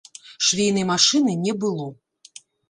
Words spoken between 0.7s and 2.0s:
машыны не было.